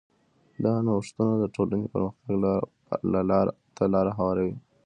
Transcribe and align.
دا 0.63 0.73
نوښتونه 0.85 1.33
د 1.37 1.43
ټولنې 1.55 1.85
پرمختګ 1.93 2.29
ته 3.77 3.83
لاره 3.93 4.11
هواروي. 4.17 4.55